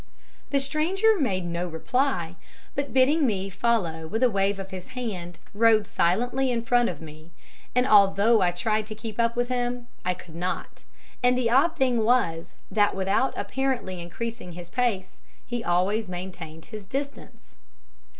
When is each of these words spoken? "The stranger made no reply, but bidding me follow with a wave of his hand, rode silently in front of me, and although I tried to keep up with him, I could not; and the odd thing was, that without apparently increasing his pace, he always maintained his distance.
"The 0.49 0.59
stranger 0.59 1.19
made 1.19 1.45
no 1.45 1.67
reply, 1.67 2.35
but 2.73 2.91
bidding 2.91 3.27
me 3.27 3.51
follow 3.51 4.07
with 4.07 4.23
a 4.23 4.31
wave 4.31 4.57
of 4.57 4.71
his 4.71 4.87
hand, 4.97 5.39
rode 5.53 5.85
silently 5.85 6.49
in 6.49 6.65
front 6.65 6.89
of 6.89 7.01
me, 7.03 7.29
and 7.75 7.87
although 7.87 8.41
I 8.41 8.49
tried 8.49 8.87
to 8.87 8.95
keep 8.95 9.19
up 9.19 9.35
with 9.35 9.49
him, 9.49 9.85
I 10.03 10.15
could 10.15 10.33
not; 10.33 10.85
and 11.21 11.37
the 11.37 11.51
odd 11.51 11.75
thing 11.75 12.03
was, 12.03 12.55
that 12.71 12.95
without 12.95 13.35
apparently 13.37 14.01
increasing 14.01 14.53
his 14.53 14.69
pace, 14.69 15.21
he 15.45 15.63
always 15.63 16.09
maintained 16.09 16.65
his 16.65 16.87
distance. 16.87 17.55